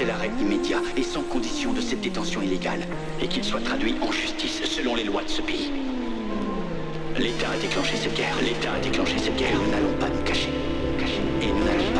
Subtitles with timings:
[0.00, 2.86] c'est l'arrêt immédiat et sans condition de cette détention illégale,
[3.20, 5.70] et qu'il soit traduit en justice selon les lois de ce pays.
[7.18, 10.48] L'État a déclenché cette guerre, l'État a déclenché cette guerre, nous n'allons pas nous cacher.
[10.98, 11.20] cacher.
[11.42, 11.99] Et nous n'allons pas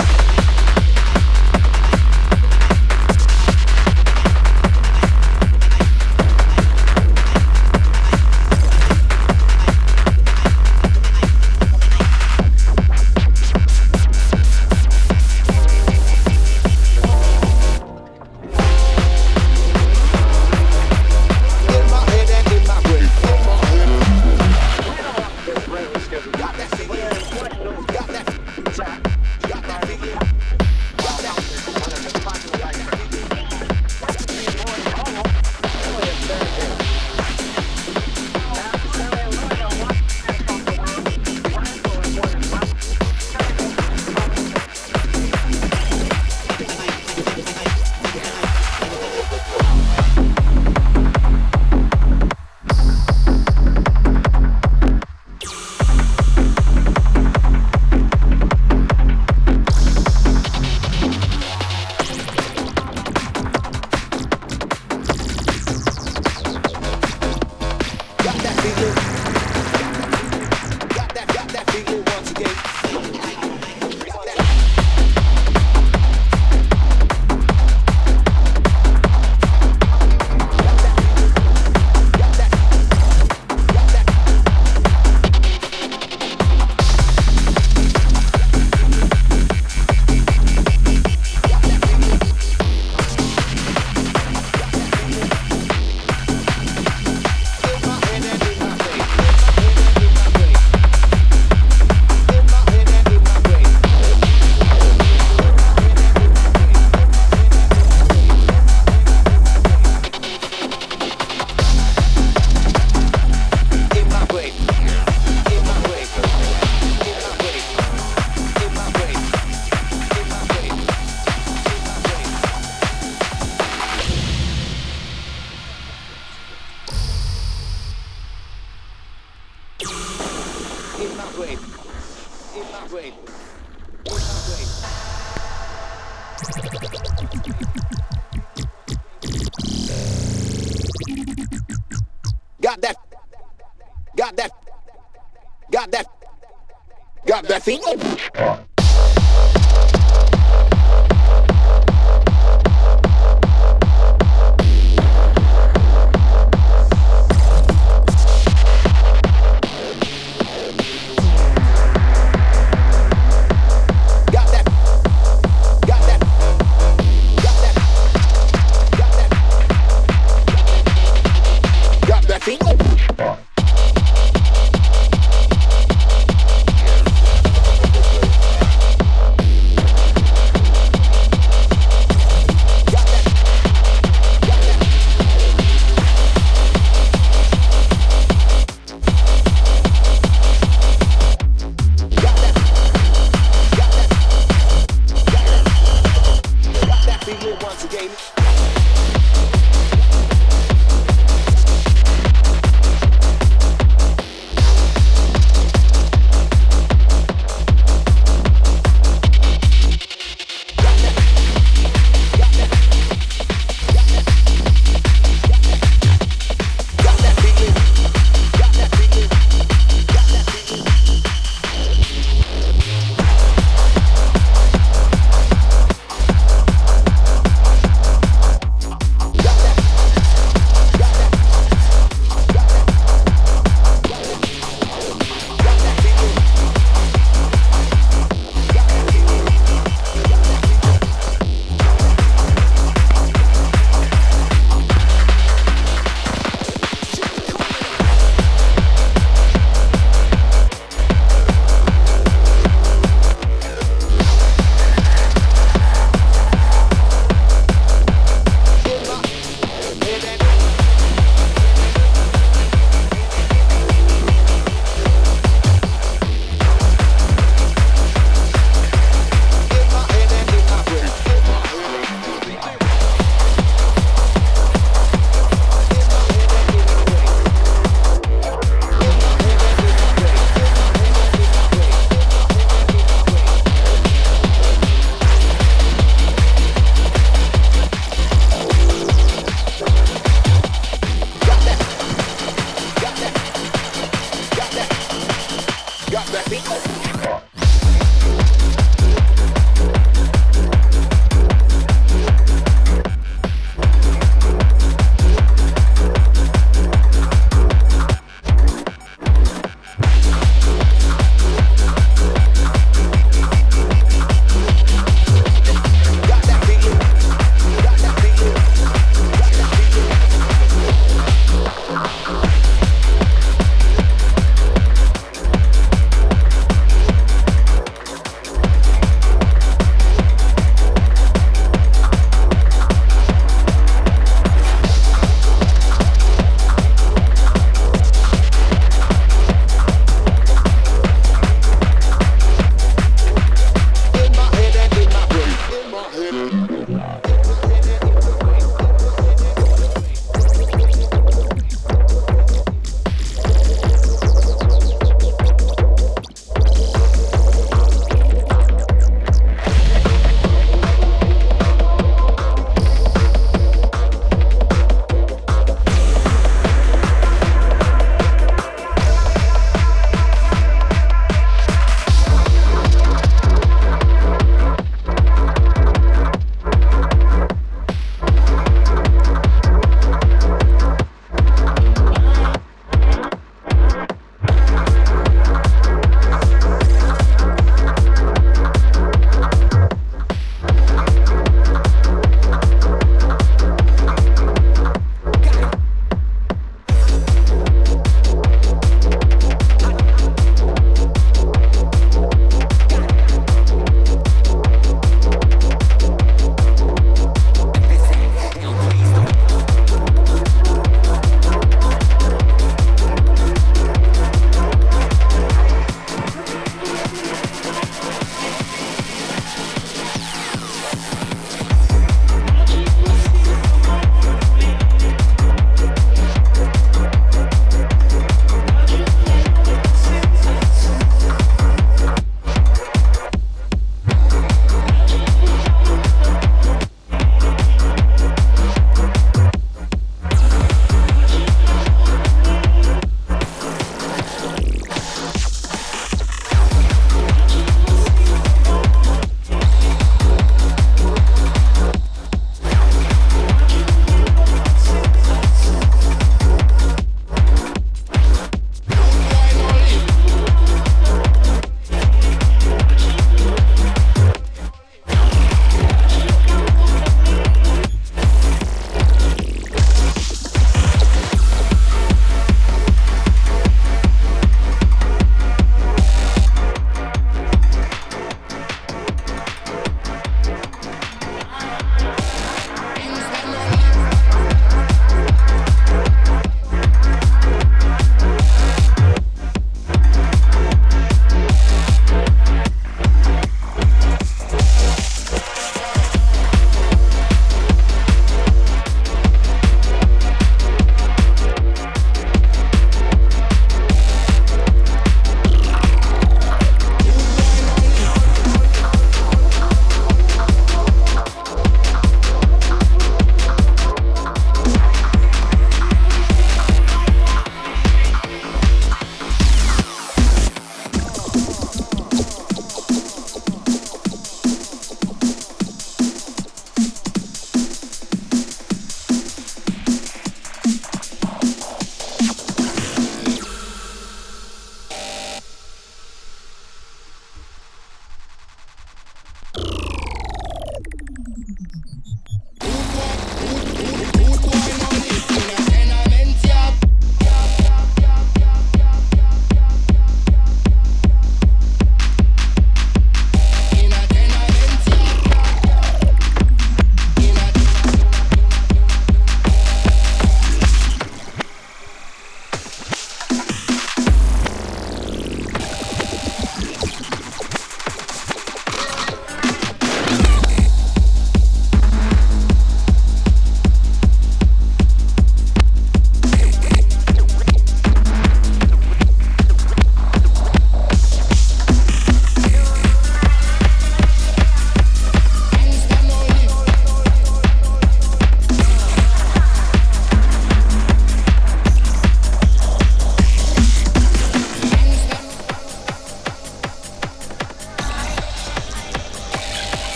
[136.41, 137.70] ピピピピピ。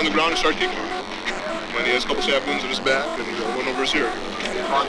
[0.00, 0.86] On the ground and start kicking him.
[1.76, 3.94] And he has a couple stab wounds in his back and uh, one over his
[3.94, 4.10] ear.
[4.70, 4.86] Tried